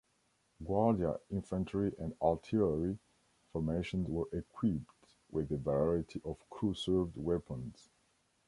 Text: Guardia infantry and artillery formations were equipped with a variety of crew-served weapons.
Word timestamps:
Guardia 0.65 1.19
infantry 1.29 1.93
and 1.99 2.15
artillery 2.23 2.97
formations 3.51 4.09
were 4.09 4.27
equipped 4.33 5.13
with 5.29 5.51
a 5.51 5.57
variety 5.57 6.19
of 6.25 6.43
crew-served 6.49 7.15
weapons. 7.15 7.87